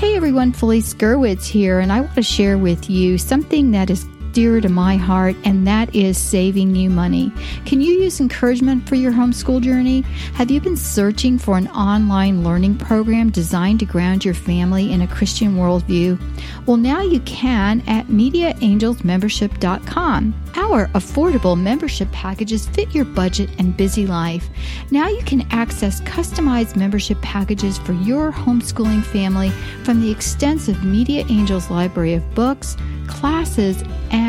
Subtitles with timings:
[0.00, 4.06] Hey everyone, Felice Gerwitz here, and I want to share with you something that is
[4.32, 7.32] dear to my heart, and that is saving you money.
[7.64, 10.02] Can you use encouragement for your homeschool journey?
[10.34, 15.02] Have you been searching for an online learning program designed to ground your family in
[15.02, 16.20] a Christian worldview?
[16.66, 20.34] Well, now you can at MediaAngelsMembership.com.
[20.56, 24.48] Our affordable membership packages fit your budget and busy life.
[24.90, 29.50] Now you can access customized membership packages for your homeschooling family
[29.84, 32.76] from the extensive Media Angels library of books,
[33.06, 34.19] classes, and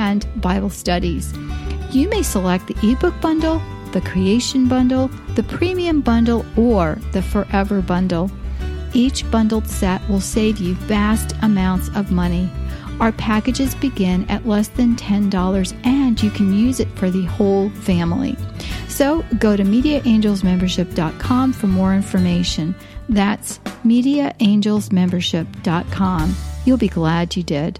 [0.41, 1.33] Bible studies.
[1.91, 7.81] You may select the ebook bundle, the creation bundle, the premium bundle, or the forever
[7.81, 8.31] bundle.
[8.93, 12.49] Each bundled set will save you vast amounts of money.
[12.99, 17.69] Our packages begin at less than $10 and you can use it for the whole
[17.69, 18.37] family.
[18.87, 22.75] So go to MediaAngelsMembership.com for more information.
[23.09, 26.35] That's MediaAngelsMembership.com.
[26.65, 27.79] You'll be glad you did.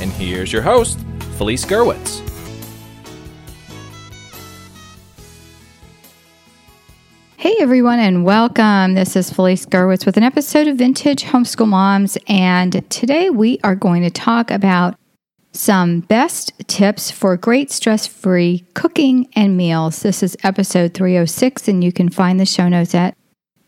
[0.00, 0.98] and here's your host,
[1.36, 2.26] Felice Gerwitz.
[7.36, 8.94] Hey everyone, and welcome.
[8.94, 12.16] This is Felice Gerwitz with an episode of Vintage Homeschool Moms.
[12.28, 14.94] And today we are going to talk about
[15.52, 20.02] some best tips for great stress free cooking and meals.
[20.02, 23.16] This is episode 306, and you can find the show notes at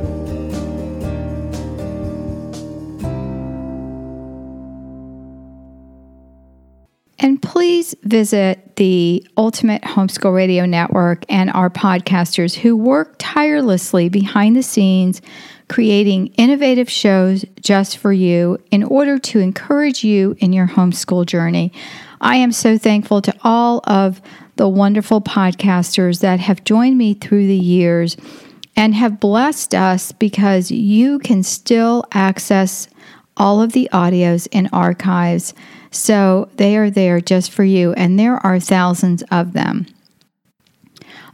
[7.26, 14.55] And please visit the Ultimate Homeschool Radio Network and our podcasters who work tirelessly behind
[14.55, 15.20] the scenes
[15.69, 21.73] creating innovative shows just for you in order to encourage you in your homeschool journey.
[22.20, 24.22] I am so thankful to all of
[24.55, 28.17] the wonderful podcasters that have joined me through the years
[28.76, 32.87] and have blessed us because you can still access
[33.37, 35.55] all of the audios and archives.
[35.96, 39.87] So they are there just for you, and there are thousands of them.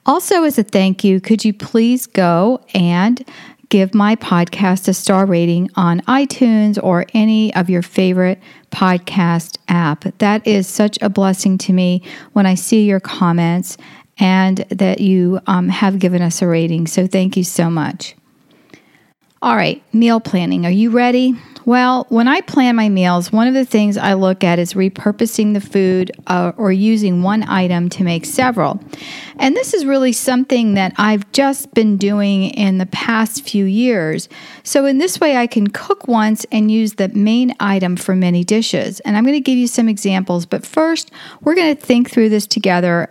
[0.04, 3.24] Also, as a thank you, could you please go and
[3.72, 8.38] give my podcast a star rating on iTunes or any of your favorite
[8.70, 10.04] podcast app.
[10.18, 12.02] That is such a blessing to me
[12.34, 13.78] when I see your comments
[14.18, 16.86] and that you um, have given us a rating.
[16.86, 18.14] So thank you so much.
[19.40, 20.66] All right, meal planning.
[20.66, 21.34] Are you ready?
[21.64, 25.54] Well, when I plan my meals, one of the things I look at is repurposing
[25.54, 28.80] the food uh, or using one item to make several.
[29.38, 34.28] And this is really something that I've just been doing in the past few years.
[34.64, 38.42] So, in this way, I can cook once and use the main item for many
[38.42, 38.98] dishes.
[39.00, 41.12] And I'm going to give you some examples, but first,
[41.42, 43.08] we're going to think through this together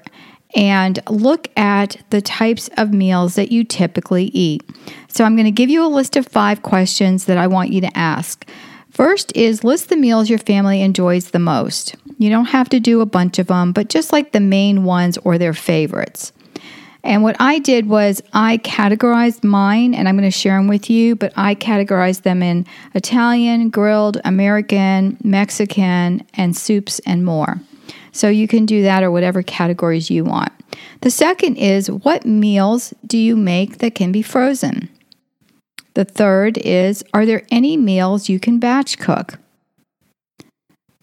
[0.56, 4.64] and look at the types of meals that you typically eat.
[5.08, 7.82] So, I'm going to give you a list of five questions that I want you
[7.82, 8.48] to ask.
[8.92, 11.96] First is list the meals your family enjoys the most.
[12.18, 15.18] You don't have to do a bunch of them, but just like the main ones
[15.24, 16.34] or their favorites.
[17.04, 20.90] And what I did was I categorized mine, and I'm going to share them with
[20.90, 27.60] you, but I categorized them in Italian, grilled, American, Mexican, and soups and more.
[28.12, 30.52] So you can do that or whatever categories you want.
[31.02, 34.90] The second is what meals do you make that can be frozen?
[35.94, 39.40] The third is are there any meals you can batch cook?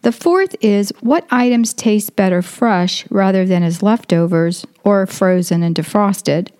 [0.02, 5.74] The fourth is what items taste better fresh rather than as leftovers or frozen and
[5.74, 6.50] defrosted?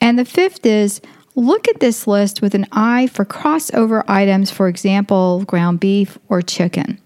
[0.00, 1.00] And the fifth is
[1.34, 6.42] look at this list with an eye for crossover items, for example, ground beef or
[6.42, 7.00] chicken.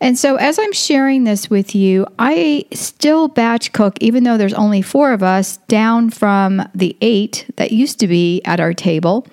[0.00, 4.54] And so, as I'm sharing this with you, I still batch cook, even though there's
[4.54, 9.26] only four of us, down from the eight that used to be at our table.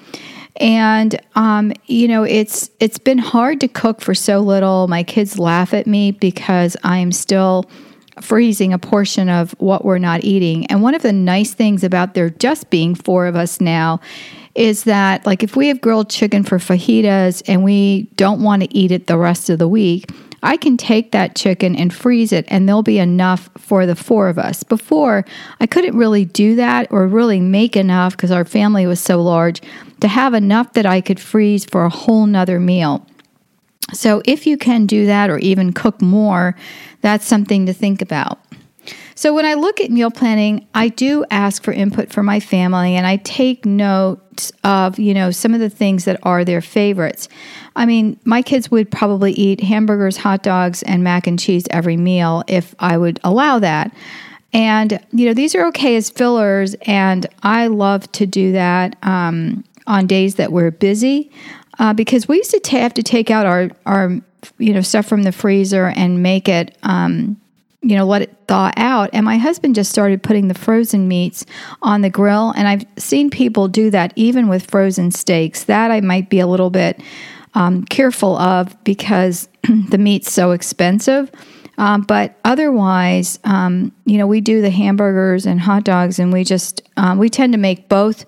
[0.58, 4.88] And um, you know, it's it's been hard to cook for so little.
[4.88, 7.70] My kids laugh at me because I'm still
[8.20, 10.66] freezing a portion of what we're not eating.
[10.66, 14.00] And one of the nice things about there just being four of us now
[14.56, 18.75] is that like if we have grilled chicken for fajitas and we don't want to
[18.75, 20.10] eat it the rest of the week,
[20.44, 24.30] I can take that chicken and freeze it, and there'll be enough for the four
[24.30, 24.63] of us.
[24.63, 25.25] Before,
[25.60, 29.62] I couldn't really do that or really make enough because our family was so large
[30.01, 33.06] to have enough that I could freeze for a whole nother meal.
[33.94, 36.56] So, if you can do that or even cook more,
[37.01, 38.39] that's something to think about.
[39.17, 42.95] So, when I look at meal planning, I do ask for input from my family
[42.95, 47.27] and I take notes of, you know, some of the things that are their favorites.
[47.75, 51.97] I mean, my kids would probably eat hamburgers, hot dogs, and mac and cheese every
[51.97, 53.91] meal if I would allow that.
[54.53, 59.63] And, you know, these are okay as fillers, and I love to do that um,
[59.88, 61.31] on days that we're busy
[61.79, 64.12] uh, because we used to ta- have to take out our, our,
[64.59, 67.41] you know, stuff from the freezer and make it, um,
[67.88, 69.10] you know, let it thaw out.
[69.13, 71.46] And my husband just started putting the frozen meats
[71.82, 75.63] on the grill, and I've seen people do that even with frozen steaks.
[75.63, 77.01] That I might be a little bit
[77.53, 79.48] um, careful of because
[79.89, 81.32] the meat's so expensive.
[81.77, 86.44] Um, but otherwise, um, you know, we do the hamburgers and hot dogs, and we
[86.44, 88.25] just um, we tend to make both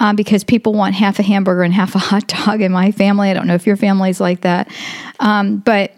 [0.00, 3.30] um, because people want half a hamburger and half a hot dog in my family.
[3.30, 4.72] I don't know if your family's like that,
[5.20, 5.92] um, but.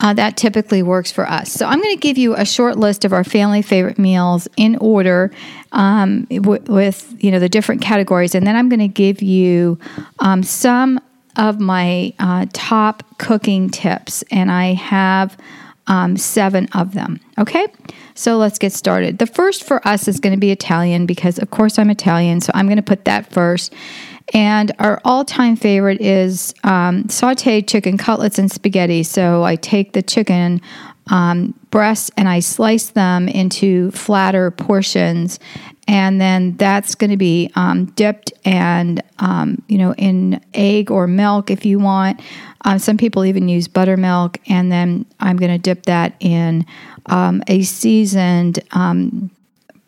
[0.00, 1.50] Uh, that typically works for us.
[1.50, 4.76] So I'm going to give you a short list of our family favorite meals in
[4.76, 5.32] order
[5.72, 9.78] um, w- with you know the different categories, and then I'm going to give you
[10.20, 11.00] um, some
[11.36, 15.36] of my uh, top cooking tips, and I have
[15.88, 17.20] um, seven of them.
[17.38, 17.66] Okay,
[18.14, 19.18] so let's get started.
[19.18, 22.52] The first for us is going to be Italian because, of course, I'm Italian, so
[22.54, 23.72] I'm going to put that first.
[24.34, 29.02] And our all time favorite is um, sauteed chicken cutlets and spaghetti.
[29.02, 30.60] So I take the chicken
[31.10, 35.38] um, breasts and I slice them into flatter portions.
[35.86, 41.06] And then that's going to be um, dipped and, um, you know, in egg or
[41.06, 42.20] milk if you want.
[42.64, 44.38] Uh, some people even use buttermilk.
[44.50, 46.66] And then I'm going to dip that in
[47.06, 49.30] um, a seasoned um,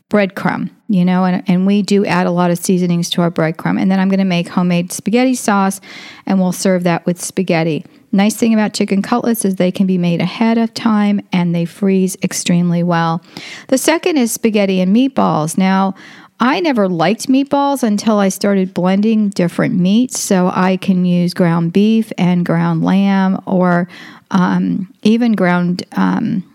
[0.09, 3.81] breadcrumb, you know, and, and we do add a lot of seasonings to our breadcrumb.
[3.81, 5.81] And then I'm going to make homemade spaghetti sauce
[6.27, 7.85] and we'll serve that with spaghetti.
[8.11, 11.65] Nice thing about chicken cutlets is they can be made ahead of time and they
[11.65, 13.23] freeze extremely well.
[13.69, 15.57] The second is spaghetti and meatballs.
[15.57, 15.95] Now,
[16.41, 20.19] I never liked meatballs until I started blending different meats.
[20.19, 23.87] So I can use ground beef and ground lamb or
[24.33, 25.85] um, even ground.
[25.93, 26.50] Um,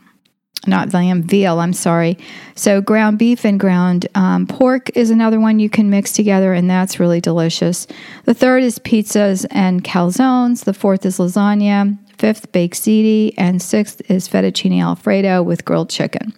[0.68, 2.18] not lamb, veal, I'm sorry.
[2.56, 6.70] So, ground beef and ground um, pork is another one you can mix together, and
[6.70, 7.88] that's really delicious.
[8.26, 10.64] The third is pizzas and calzones.
[10.64, 11.98] The fourth is lasagna.
[12.18, 13.34] Fifth, baked ziti.
[13.38, 16.34] And sixth is fettuccine alfredo with grilled chicken.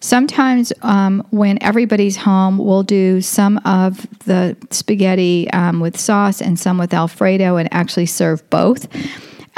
[0.00, 6.58] Sometimes, um, when everybody's home, we'll do some of the spaghetti um, with sauce and
[6.58, 8.86] some with Alfredo and actually serve both.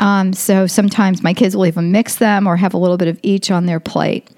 [0.01, 3.21] Um, so sometimes my kids will even mix them or have a little bit of
[3.23, 4.29] each on their plate.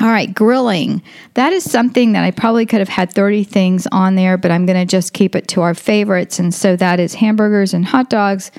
[0.00, 1.02] All right, grilling.
[1.34, 4.66] That is something that I probably could have had 30 things on there, but I'm
[4.66, 6.38] going to just keep it to our favorites.
[6.38, 8.50] And so that is hamburgers and hot dogs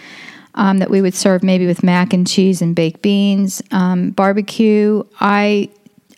[0.55, 3.61] um, that we would serve maybe with mac and cheese and baked beans.
[3.69, 5.03] Um, barbecue.
[5.19, 5.69] I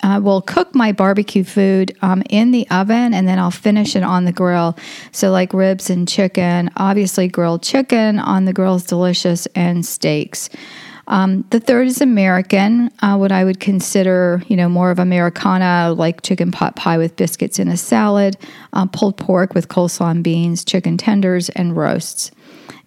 [0.02, 4.04] uh, will cook my barbecue food um, in the oven and then I'll finish it
[4.04, 4.78] on the grill.
[5.12, 10.50] So, like ribs and chicken, obviously, grilled chicken on the grill is delicious, and steaks.
[11.08, 15.92] Um, the third is American, uh, what I would consider, you know, more of Americana,
[15.92, 18.38] like chicken pot pie with biscuits in a salad,
[18.74, 22.30] uh, pulled pork with coleslaw and beans, chicken tenders, and roasts.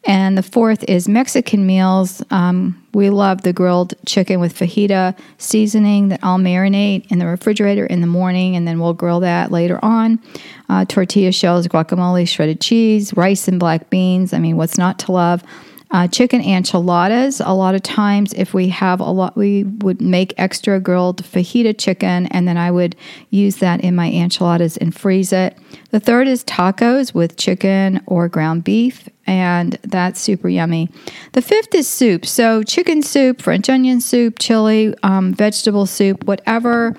[0.05, 2.23] And the fourth is Mexican meals.
[2.31, 7.87] Um, we love the grilled chicken with fajita seasoning that I'll marinate in the refrigerator
[7.87, 10.21] in the morning, and then we'll grill that later on.
[10.69, 14.33] Uh, tortilla shells, guacamole, shredded cheese, rice and black beans.
[14.33, 15.45] I mean, what's not to love?
[15.93, 17.41] Uh, chicken enchiladas.
[17.41, 21.79] A lot of times, if we have a lot, we would make extra grilled fajita
[21.79, 22.97] chicken, and then I would
[23.29, 25.57] use that in my enchiladas and freeze it.
[25.91, 30.91] The third is tacos with chicken or ground beef, and that's super yummy.
[31.33, 32.27] The fifth is soup.
[32.27, 36.97] So, chicken soup, French onion soup, chili, um, vegetable soup, whatever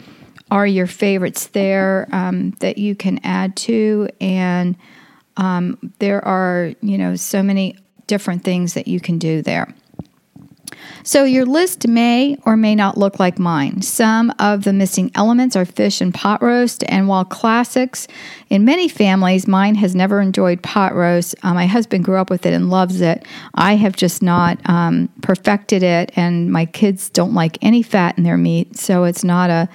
[0.52, 4.08] are your favorites there um, that you can add to.
[4.22, 4.76] And
[5.36, 7.76] um, there are, you know, so many
[8.06, 9.74] different things that you can do there.
[11.06, 13.82] So, your list may or may not look like mine.
[13.82, 18.08] Some of the missing elements are fish and pot roast, and while classics
[18.50, 21.36] in many families, mine has never enjoyed pot roast.
[21.44, 23.26] Uh, my husband grew up with it and loves it.
[23.54, 28.24] I have just not um, perfected it, and my kids don't like any fat in
[28.24, 29.68] their meat, so it's not a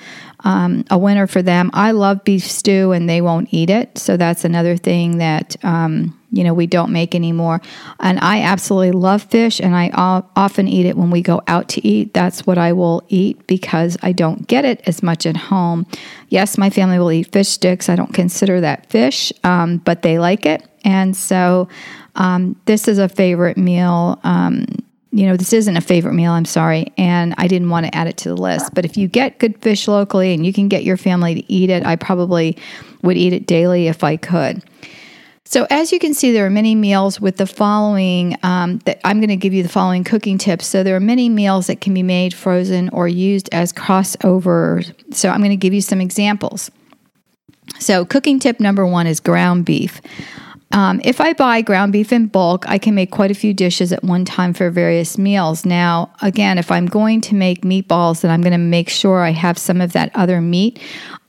[0.45, 1.71] um, a winner for them.
[1.75, 5.57] I love beef stew, and they won't eat it, so that's another thing that.
[5.63, 7.61] Um, you know we don't make anymore
[8.01, 9.89] and i absolutely love fish and i
[10.37, 13.97] often eat it when we go out to eat that's what i will eat because
[14.03, 15.87] i don't get it as much at home
[16.29, 20.19] yes my family will eat fish sticks i don't consider that fish um, but they
[20.19, 21.69] like it and so
[22.17, 24.65] um, this is a favorite meal um,
[25.11, 28.09] you know, this isn't a favorite meal, I'm sorry, and I didn't want to add
[28.09, 28.75] it to the list.
[28.75, 31.71] But if you get good fish locally and you can get your family to eat
[31.71, 32.59] it, I probably
[33.03, 34.63] would eat it daily if I could.
[35.51, 38.37] So, as you can see, there are many meals with the following.
[38.43, 40.67] Um, that I'm going to give you the following cooking tips.
[40.67, 44.93] So, there are many meals that can be made frozen or used as crossovers.
[45.15, 46.71] So, I'm going to give you some examples.
[47.81, 50.03] So, cooking tip number one is ground beef.
[50.71, 53.91] Um, if I buy ground beef in bulk, I can make quite a few dishes
[53.93, 55.65] at one time for various meals.
[55.65, 59.31] Now, again, if I'm going to make meatballs, then I'm going to make sure I
[59.31, 60.79] have some of that other meat.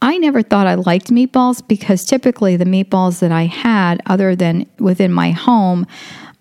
[0.02, 4.70] I never thought I liked meatballs because typically the meatballs that I had, other than
[4.78, 5.88] within my home,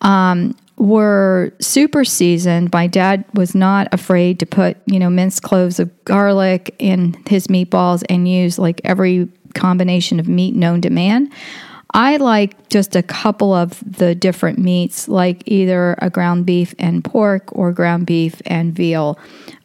[0.01, 2.73] um, were super seasoned.
[2.73, 7.49] My dad was not afraid to put, you know, minced cloves of garlic in his
[7.49, 11.31] meatballs and use like every combination of meat known to man.
[11.95, 17.03] I like just a couple of the different meats, like either a ground beef and
[17.03, 19.19] pork or ground beef and veal.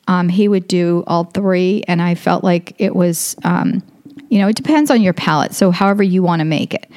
[0.08, 3.84] Um, he would do all three, and I felt like it was, um,
[4.30, 5.54] you know, it depends on your palate.
[5.54, 6.90] So, however you want to make it.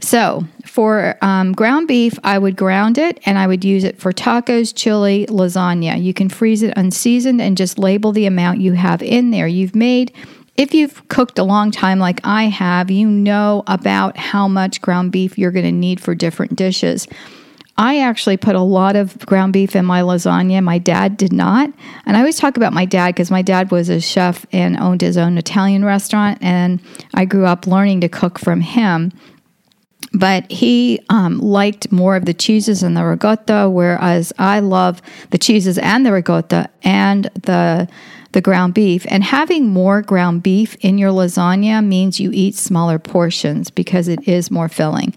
[0.00, 4.12] So, for um, ground beef, I would ground it and I would use it for
[4.12, 6.00] tacos, chili, lasagna.
[6.00, 9.48] You can freeze it unseasoned and just label the amount you have in there.
[9.48, 10.12] You've made
[10.58, 15.12] if you've cooked a long time like I have, you know about how much ground
[15.12, 17.06] beef you're going to need for different dishes.
[17.76, 20.60] I actually put a lot of ground beef in my lasagna.
[20.64, 21.70] My dad did not.
[22.04, 25.00] And I always talk about my dad because my dad was a chef and owned
[25.00, 26.38] his own Italian restaurant.
[26.40, 26.80] And
[27.14, 29.12] I grew up learning to cook from him.
[30.12, 35.38] But he um, liked more of the cheeses and the ricotta, whereas I love the
[35.38, 37.88] cheeses and the ricotta and the
[38.32, 39.06] the ground beef.
[39.08, 44.26] And having more ground beef in your lasagna means you eat smaller portions because it
[44.28, 45.14] is more filling.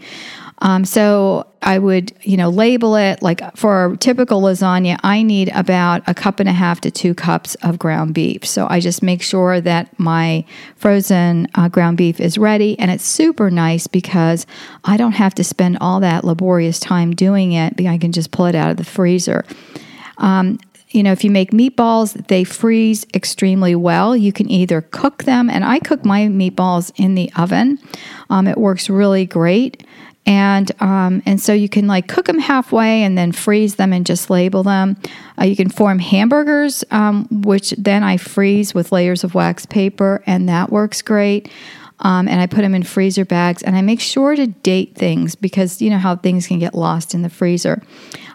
[0.64, 5.50] Um, so I would, you know, label it like for a typical lasagna, I need
[5.50, 8.46] about a cup and a half to two cups of ground beef.
[8.46, 12.78] So I just make sure that my frozen uh, ground beef is ready.
[12.78, 14.46] And it's super nice because
[14.84, 17.74] I don't have to spend all that laborious time doing it.
[17.88, 19.44] I can just pull it out of the freezer.
[20.20, 20.60] Um,
[20.92, 24.16] you know, if you make meatballs, they freeze extremely well.
[24.16, 27.80] You can either cook them, and I cook my meatballs in the oven.
[28.30, 29.86] Um, it works really great
[30.26, 34.06] and um, and so you can like cook them halfway and then freeze them and
[34.06, 34.98] just label them.
[35.40, 40.24] Uh, you can form hamburgers, um, which then I freeze with layers of wax paper,
[40.28, 41.50] and that works great.
[42.02, 45.36] Um, and I put them in freezer bags, and I make sure to date things
[45.36, 47.82] because you know how things can get lost in the freezer.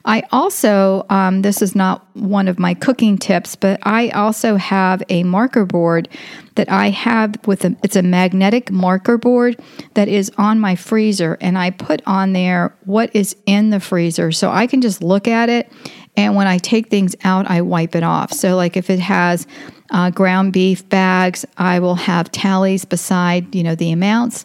[0.05, 5.03] I also, um, this is not one of my cooking tips, but I also have
[5.09, 6.09] a marker board
[6.55, 9.61] that I have with a, it's a magnetic marker board
[9.95, 14.31] that is on my freezer, and I put on there what is in the freezer,
[14.31, 15.73] so I can just look at it,
[16.17, 18.33] and when I take things out, I wipe it off.
[18.33, 19.47] So, like if it has
[19.91, 24.45] uh, ground beef bags, I will have tallies beside you know the amounts.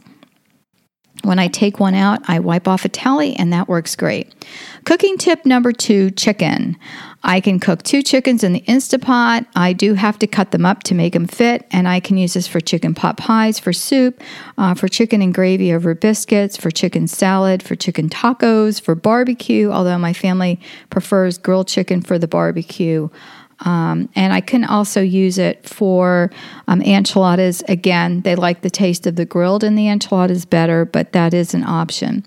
[1.24, 4.34] When I take one out, I wipe off a tally, and that works great.
[4.86, 6.78] Cooking tip number two chicken.
[7.24, 9.46] I can cook two chickens in the Instapot.
[9.56, 12.34] I do have to cut them up to make them fit, and I can use
[12.34, 14.20] this for chicken pot pies, for soup,
[14.58, 19.70] uh, for chicken and gravy over biscuits, for chicken salad, for chicken tacos, for barbecue,
[19.70, 23.10] although my family prefers grilled chicken for the barbecue.
[23.62, 26.32] Um, and I can also use it for
[26.68, 27.64] um, enchiladas.
[27.68, 31.54] Again, they like the taste of the grilled and the enchiladas better, but that is
[31.54, 32.26] an option.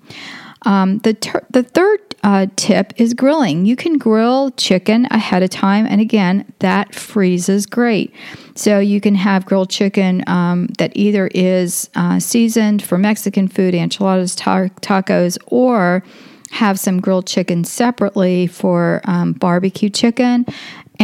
[0.66, 3.66] Um, the, ter- the third uh, tip is grilling.
[3.66, 8.14] You can grill chicken ahead of time, and again, that freezes great.
[8.54, 13.74] So you can have grilled chicken um, that either is uh, seasoned for Mexican food,
[13.74, 16.02] enchiladas, ta- tacos, or
[16.50, 20.46] have some grilled chicken separately for um, barbecue chicken.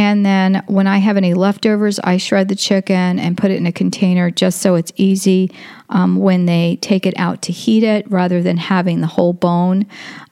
[0.01, 3.67] And then when I have any leftovers, I shred the chicken and put it in
[3.67, 5.51] a container just so it's easy
[5.89, 9.85] um, when they take it out to heat it rather than having the whole bone,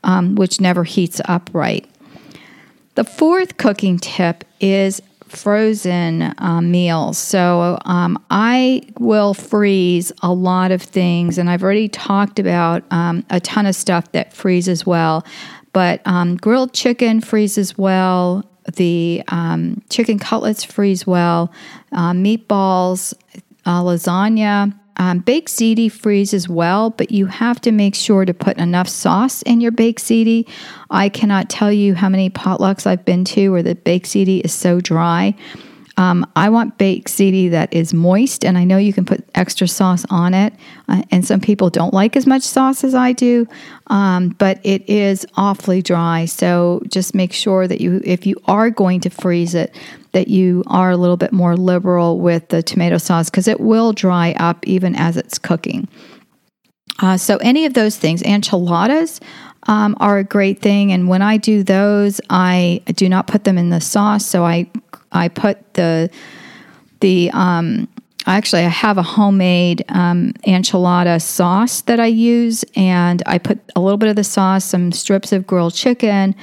[0.03, 1.87] um, which never heats up right.
[2.95, 7.19] The fourth cooking tip is frozen um, meals.
[7.19, 13.23] So um, I will freeze a lot of things, and I've already talked about um,
[13.29, 15.23] a ton of stuff that freezes well.
[15.73, 18.48] But um, grilled chicken freezes well.
[18.75, 21.51] The um, chicken cutlets freeze well.
[21.91, 23.13] Uh, meatballs,
[23.65, 28.57] uh, lasagna, um, baked ziti freezes well, but you have to make sure to put
[28.57, 30.47] enough sauce in your baked ziti.
[30.89, 34.53] I cannot tell you how many potlucks I've been to where the baked ziti is
[34.53, 35.35] so dry
[35.99, 39.67] um, I want baked ziti that is moist, and I know you can put extra
[39.67, 40.53] sauce on it.
[40.87, 43.45] Uh, and some people don't like as much sauce as I do,
[43.87, 46.23] um, but it is awfully dry.
[46.23, 49.75] So just make sure that you, if you are going to freeze it,
[50.13, 53.91] that you are a little bit more liberal with the tomato sauce because it will
[53.91, 55.89] dry up even as it's cooking.
[57.01, 59.19] Uh, so any of those things, enchiladas.
[59.63, 60.91] Um, are a great thing.
[60.93, 64.25] And when I do those, I do not put them in the sauce.
[64.25, 64.69] So I
[65.11, 66.09] I put the
[67.01, 67.87] the um,
[68.25, 73.81] actually I have a homemade um, enchilada sauce that I use, and I put a
[73.81, 76.35] little bit of the sauce, some strips of grilled chicken,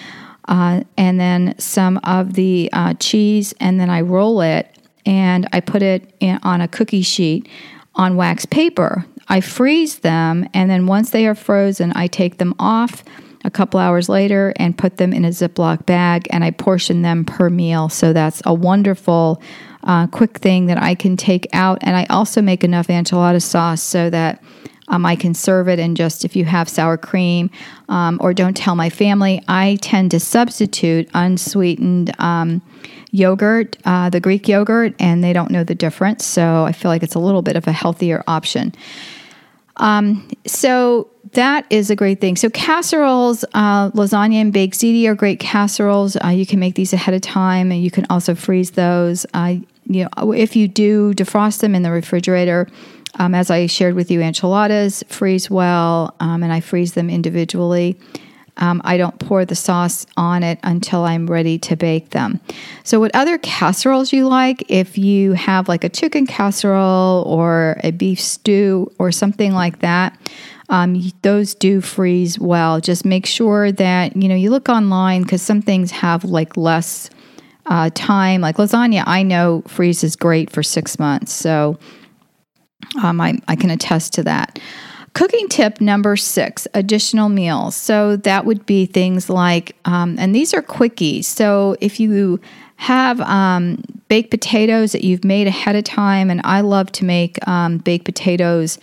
[0.49, 4.77] uh, and then some of the uh, cheese, and then I roll it
[5.07, 7.49] and I put it in, on a cookie sheet
[7.95, 9.07] on wax paper.
[9.29, 13.03] I freeze them, and then once they are frozen, I take them off
[13.45, 17.25] a couple hours later and put them in a Ziploc bag, and I portion them
[17.25, 17.89] per meal.
[17.89, 19.41] So that's a wonderful,
[19.85, 21.79] uh, quick thing that I can take out.
[21.83, 24.43] And I also make enough enchilada sauce so that
[24.89, 27.51] um, I can serve it and just if you have sour cream
[27.89, 32.62] um, or don't tell my family, I tend to substitute unsweetened um,
[33.11, 36.25] yogurt, uh, the Greek yogurt, and they don't know the difference.
[36.25, 38.75] So I feel like it's a little bit of a healthier option.
[39.79, 42.37] Um, so that is a great thing.
[42.37, 46.17] So casseroles, uh, lasagna and baked ziti are great casseroles.
[46.17, 49.27] Uh, you can make these ahead of time, and you can also freeze those.
[49.35, 52.69] Uh, you know, if you do defrost them in the refrigerator,
[53.19, 57.99] um, as I shared with you, enchiladas freeze well, um, and I freeze them individually.
[58.59, 62.40] Um, I don't pour the sauce on it until I'm ready to bake them.
[62.85, 64.64] So, what other casseroles you like?
[64.69, 70.19] If you have like a chicken casserole or a beef stew or something like that,
[70.69, 72.81] um, those do freeze well.
[72.81, 77.11] Just make sure that you know you look online because some things have like less
[77.66, 78.40] uh, time.
[78.40, 81.79] Like lasagna, I know freezes great for six months, so
[83.03, 84.59] um, I, I can attest to that.
[85.17, 87.75] Cooking tip number six additional meals.
[87.75, 91.25] So that would be things like, um, and these are quickies.
[91.25, 92.39] So if you
[92.77, 97.39] have um, baked potatoes that you've made ahead of time, and I love to make
[97.49, 98.79] um, baked potatoes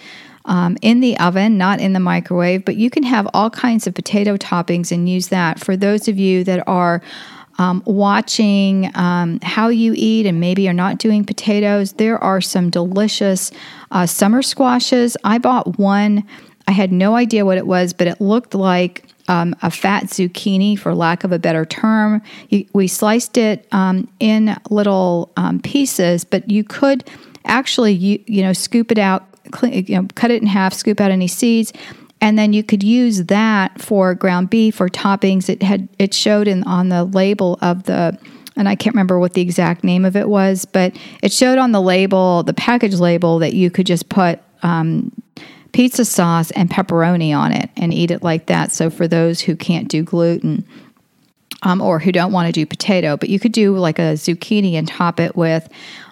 [0.46, 3.94] um, in the oven, not in the microwave, but you can have all kinds of
[3.94, 5.60] potato toppings and use that.
[5.60, 7.04] For those of you that are
[7.58, 12.70] um, watching um, how you eat and maybe you're not doing potatoes, there are some
[12.70, 13.52] delicious
[13.92, 15.16] uh, summer squashes.
[15.24, 16.24] I bought one.
[16.68, 20.78] I had no idea what it was, but it looked like um, a fat zucchini,
[20.78, 22.22] for lack of a better term.
[22.74, 27.10] We sliced it um, in little um, pieces, but you could
[27.46, 31.00] actually, you, you know, scoop it out, clean, you know, cut it in half, scoop
[31.00, 31.74] out any seeds,
[32.24, 35.50] and then you could use that for ground beef or toppings.
[35.50, 38.18] It had it showed in on the label of the
[38.56, 41.74] and I can't remember what the exact name of it was, but it showed on
[41.74, 45.12] the label, the package label, that you could just put um,
[45.74, 48.72] pizza sauce and pepperoni on it and eat it like that.
[48.72, 50.66] So for those who can't do gluten,
[51.64, 54.74] um, or who don't want to do potato, but you could do like a zucchini
[54.74, 55.68] and top it with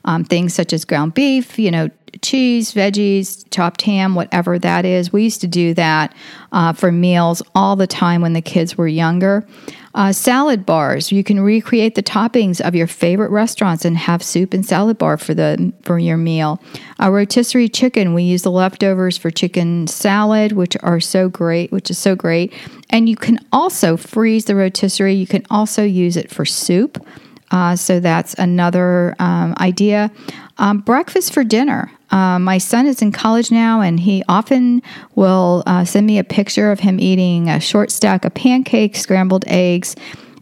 [0.06, 1.90] um, things such as ground beef, you know,
[2.22, 5.14] cheese, veggies, chopped ham, whatever that is.
[5.14, 6.14] We used to do that
[6.52, 9.46] uh, for meals all the time when the kids were younger.
[9.94, 11.12] Uh, salad bars.
[11.12, 15.18] You can recreate the toppings of your favorite restaurants and have soup and salad bar
[15.18, 16.62] for the for your meal.
[17.00, 18.14] A rotisserie chicken.
[18.14, 22.54] We use the leftovers for chicken salad, which are so great, which is so great.
[22.90, 25.14] And you can also freeze the rotisserie.
[25.14, 27.06] You can also use it for soup.
[27.52, 30.12] Uh, so that's another um, idea.
[30.58, 31.92] Um, breakfast for dinner.
[32.12, 34.82] Uh, my son is in college now, and he often
[35.16, 39.46] will uh, send me a picture of him eating a short stack of pancakes, scrambled
[39.48, 39.96] eggs,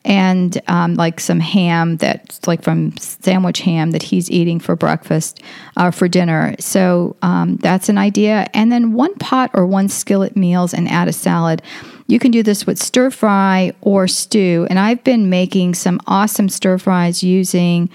[0.06, 5.42] and um, like some ham that's like from sandwich ham that he's eating for breakfast
[5.78, 6.56] uh, for dinner.
[6.60, 8.48] So um, that's an idea.
[8.54, 11.62] And then one pot or one skillet meals and add a salad.
[12.08, 14.66] You can do this with stir fry or stew.
[14.70, 17.90] And I've been making some awesome stir fries using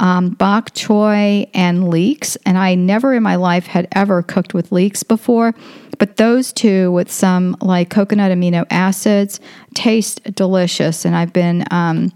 [0.00, 2.36] um, bok choy and leeks.
[2.44, 5.54] And I never in my life had ever cooked with leeks before.
[5.98, 9.38] But those two with some like coconut amino acids
[9.74, 11.04] taste delicious.
[11.04, 12.12] And I've been um,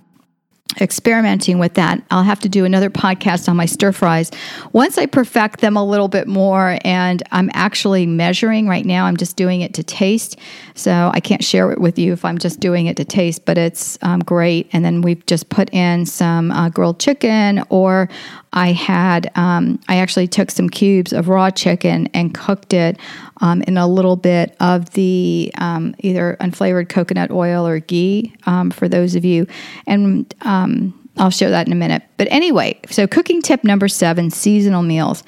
[0.81, 2.03] experimenting with that.
[2.11, 4.31] I'll have to do another podcast on my stir fries
[4.73, 6.79] once I perfect them a little bit more.
[6.85, 9.05] And I'm actually measuring right now.
[9.07, 10.37] I'm just doing it to taste.
[10.75, 13.57] So I can't share it with you if I'm just doing it to taste, but
[13.57, 14.69] it's um, great.
[14.73, 18.09] And then we've just put in some uh, grilled chicken, or
[18.55, 22.99] I had, um, I actually took some cubes of raw chicken and cooked it
[23.41, 28.71] um, in a little bit of the um, either unflavored coconut oil or ghee um,
[28.71, 29.47] for those of you.
[29.87, 32.03] And um, I'll show that in a minute.
[32.17, 35.25] But anyway, so cooking tip number seven seasonal meals.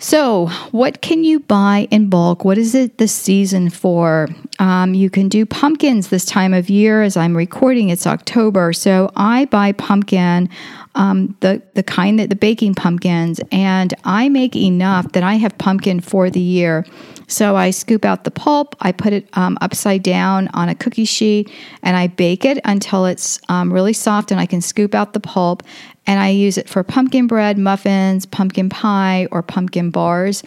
[0.00, 2.44] So, what can you buy in bulk?
[2.44, 4.28] What is it the season for?
[4.60, 7.02] Um, you can do pumpkins this time of year.
[7.02, 8.72] As I'm recording, it's October.
[8.72, 10.50] So, I buy pumpkin,
[10.94, 15.58] um, the, the kind that the baking pumpkins, and I make enough that I have
[15.58, 16.86] pumpkin for the year.
[17.26, 21.06] So, I scoop out the pulp, I put it um, upside down on a cookie
[21.06, 21.50] sheet,
[21.82, 25.20] and I bake it until it's um, really soft and I can scoop out the
[25.20, 25.64] pulp
[26.08, 30.42] and I use it for pumpkin bread, muffins, pumpkin pie, or pumpkin bars.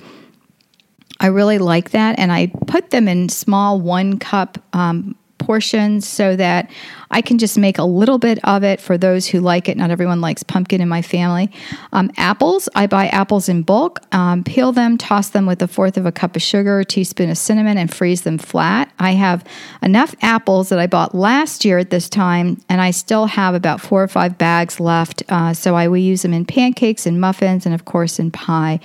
[1.19, 6.35] I really like that, and I put them in small one cup um, portions so
[6.35, 6.69] that
[7.11, 9.77] I can just make a little bit of it for those who like it.
[9.77, 11.51] Not everyone likes pumpkin in my family.
[11.93, 15.97] Um, apples, I buy apples in bulk, um, peel them, toss them with a fourth
[15.97, 18.91] of a cup of sugar, a teaspoon of cinnamon, and freeze them flat.
[18.99, 19.43] I have
[19.81, 23.81] enough apples that I bought last year at this time, and I still have about
[23.81, 25.23] four or five bags left.
[25.29, 28.79] Uh, so I will use them in pancakes and muffins, and of course in pie.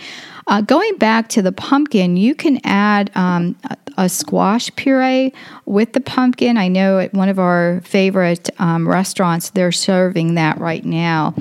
[0.49, 3.57] Uh, going back to the pumpkin, you can add um,
[3.97, 5.33] a, squash puree
[5.65, 6.57] with the pumpkin.
[6.57, 8.16] I know at one of our favorite
[8.59, 11.35] um, restaurants, they're serving that right now,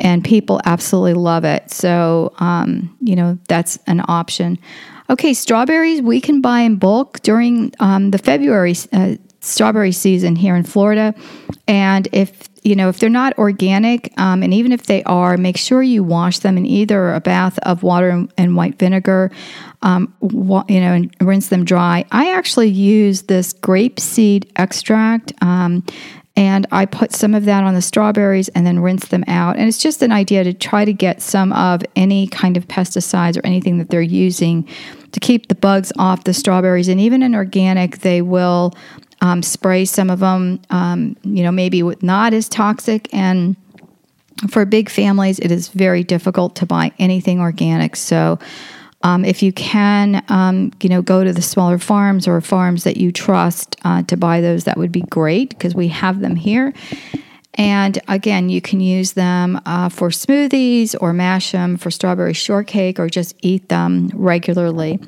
[0.00, 1.70] and people absolutely love it.
[1.70, 4.58] So, um, you know, that's an option.
[5.08, 10.56] Okay, strawberries we can buy in bulk during um, the February uh, strawberry season here
[10.56, 11.14] in Florida.
[11.68, 15.56] And if you know if they're not organic, um, and even if they are, make
[15.56, 19.30] sure you wash them in either a bath of water and, white vinegar.
[19.82, 22.04] Um, you know, and rinse them dry.
[22.10, 25.32] I actually use this grape seed extract.
[25.42, 25.84] Um,
[26.36, 29.56] and I put some of that on the strawberries and then rinse them out.
[29.56, 33.38] And it's just an idea to try to get some of any kind of pesticides
[33.38, 34.68] or anything that they're using
[35.12, 36.88] to keep the bugs off the strawberries.
[36.88, 38.74] And even in organic, they will
[39.20, 43.12] um, spray some of them, um, you know, maybe with not as toxic.
[43.12, 43.56] And
[44.48, 47.96] for big families, it is very difficult to buy anything organic.
[47.96, 48.38] So,
[49.02, 52.96] um, if you can, um, you know, go to the smaller farms or farms that
[52.96, 56.72] you trust uh, to buy those, that would be great because we have them here.
[57.54, 62.98] And again, you can use them uh, for smoothies or mash them for strawberry shortcake
[62.98, 64.98] or just eat them regularly.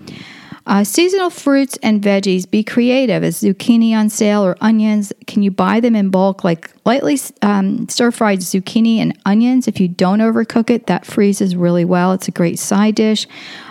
[0.69, 3.25] Uh, seasonal fruits and veggies, be creative.
[3.25, 5.15] Is zucchini on sale or onions?
[5.27, 9.67] Can you buy them in bulk, like lightly um, stir fried zucchini and onions?
[9.67, 12.13] If you don't overcook it, that freezes really well.
[12.13, 13.27] It's a great side dish.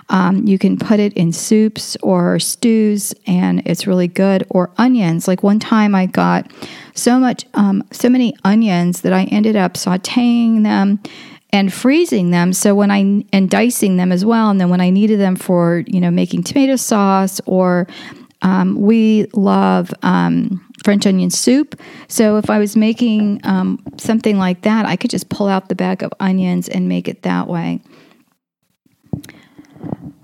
[0.10, 4.44] Um, you can put it in soups or stews, and it's really good.
[4.50, 5.28] Or onions.
[5.28, 6.52] Like one time, I got
[6.96, 11.00] so much, um, so many onions that I ended up sautéing them
[11.52, 12.54] and freezing them.
[12.54, 15.84] So when I and dicing them as well, and then when I needed them for
[15.88, 17.88] you know making tomato sauce or
[18.42, 21.80] um, we love um, French onion soup.
[22.08, 25.76] So if I was making um, something like that, I could just pull out the
[25.76, 27.82] bag of onions and make it that way.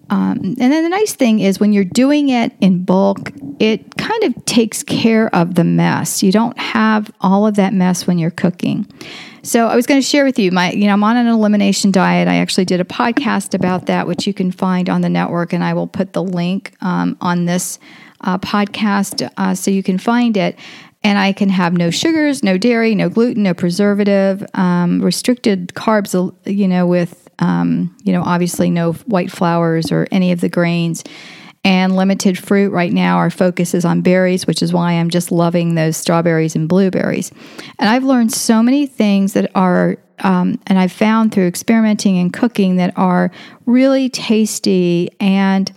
[0.10, 4.24] Um, and then the nice thing is when you're doing it in bulk, it kind
[4.24, 6.22] of takes care of the mess.
[6.22, 8.86] You don't have all of that mess when you're cooking.
[9.46, 11.92] So I was going to share with you my, you know, I'm on an elimination
[11.92, 12.30] diet.
[12.30, 15.62] I actually did a podcast about that, which you can find on the network, and
[15.62, 17.78] I will put the link um, on this
[18.22, 20.58] uh, podcast uh, so you can find it.
[21.04, 26.34] And I can have no sugars, no dairy, no gluten, no preservative, um, restricted carbs,
[26.46, 31.04] you know, with um, you know, obviously no white flours or any of the grains,
[31.64, 32.72] and limited fruit.
[32.72, 36.56] Right now, our focus is on berries, which is why I'm just loving those strawberries
[36.56, 37.32] and blueberries.
[37.80, 42.34] And I've learned so many things that are, um, and I've found through experimenting and
[42.34, 43.32] cooking that are
[43.66, 45.72] really tasty and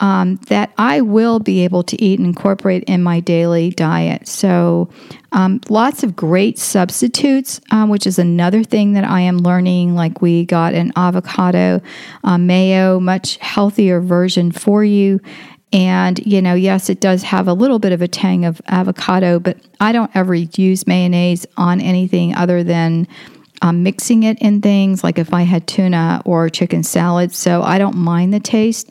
[0.00, 4.28] um, that I will be able to eat and incorporate in my daily diet.
[4.28, 4.88] So,
[5.32, 9.94] um, lots of great substitutes, um, which is another thing that I am learning.
[9.94, 11.82] Like, we got an avocado
[12.24, 15.20] uh, mayo, much healthier version for you.
[15.72, 19.38] And, you know, yes, it does have a little bit of a tang of avocado,
[19.38, 23.06] but I don't ever use mayonnaise on anything other than
[23.60, 27.34] um, mixing it in things like if I had tuna or chicken salad.
[27.34, 28.88] So I don't mind the taste.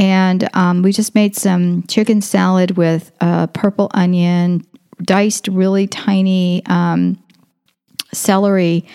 [0.00, 4.66] And um, we just made some chicken salad with uh, purple onion,
[5.02, 7.22] diced really tiny um,
[8.10, 8.86] celery,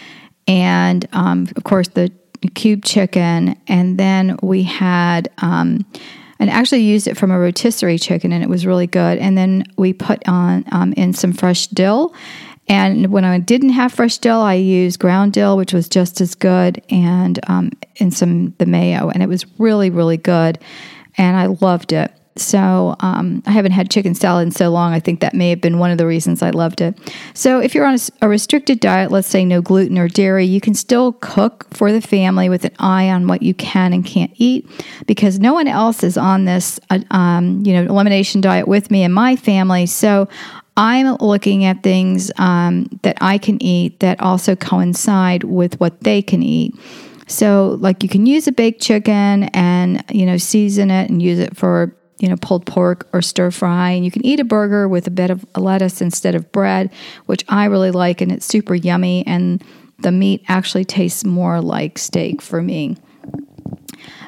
[0.48, 2.12] and um, of course the
[2.56, 3.56] cube chicken.
[3.68, 5.86] And then we had, um,
[6.40, 9.20] and actually used it from a rotisserie chicken, and it was really good.
[9.20, 12.16] And then we put on um, in some fresh dill.
[12.68, 16.34] And when I didn't have fresh dill, I used ground dill, which was just as
[16.34, 17.70] good, and um,
[18.10, 20.58] some the mayo, and it was really really good
[21.18, 22.12] and I loved it.
[22.38, 24.92] So um, I haven't had chicken salad in so long.
[24.92, 26.98] I think that may have been one of the reasons I loved it.
[27.34, 30.60] So if you're on a, a, restricted diet, let's say no gluten or dairy, you
[30.60, 34.34] can still cook for the family with an eye on what you can and can't
[34.36, 34.68] eat,
[35.08, 39.04] because no one else is on this, uh, um, you know, elimination diet with me
[39.04, 39.86] and my family.
[39.86, 40.28] So
[40.76, 46.22] I'm looking at things um, that I can eat that also coincide with what they
[46.22, 46.76] can eat.
[47.28, 51.40] So, like, you can use a baked chicken and, you know, season it and use
[51.40, 53.92] it for, you know, pulled pork or stir fry.
[53.92, 56.92] And you can eat a burger with a bit of lettuce instead of bread,
[57.26, 58.22] which I really like.
[58.22, 59.26] And it's super yummy.
[59.26, 59.64] And
[60.00, 62.98] the meat actually tastes more like steak for me.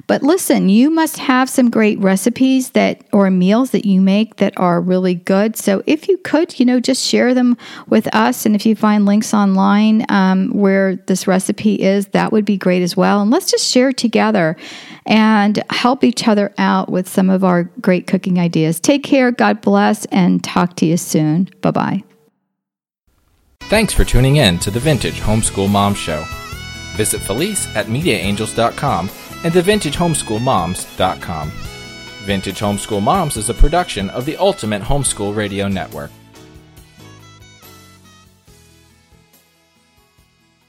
[0.08, 4.54] But listen, you must have some great recipes that or meals that you make that
[4.58, 5.58] are really good.
[5.58, 8.46] So if you could, you know, just share them with us.
[8.46, 12.82] And if you find links online um, where this recipe is, that would be great
[12.82, 13.22] as well.
[13.22, 14.56] And let's just share together
[15.06, 18.80] and help each other out with some of our great cooking ideas.
[18.80, 21.50] Take care, God bless, and talk to you soon.
[21.62, 22.04] Bye bye.
[23.64, 26.24] Thanks for tuning in to the Vintage Homeschool Mom Show.
[26.96, 29.10] Visit Felice at MediaAngels.com
[29.44, 31.52] and thevintagehomeschoolmoms.com.
[32.28, 36.12] Vintage Homeschool Moms is a production of the Ultimate Homeschool Radio Network.